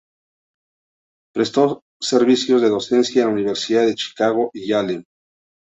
[1.31, 5.03] Prestó servicios de docencia en la Universidad de Chicago y Yale.